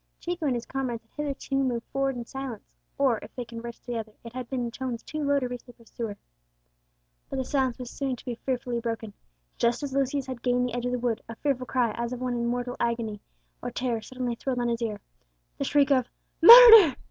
[0.19, 2.65] Chico and his comrades had hitherto moved forward in silence;
[2.97, 5.75] or if they conversed together, it had been in tones too low to reach their
[5.75, 6.17] pursuer.
[7.29, 9.13] But the silence was soon to be fearfully broken.
[9.59, 12.19] Just as Lucius had gained the edge of the wood, a fearful cry, as of
[12.19, 13.21] one in mortal agony
[13.61, 15.01] or terror, suddenly thrilled on his ear.
[15.59, 16.09] The shriek of
[16.41, 16.95] "Murder!"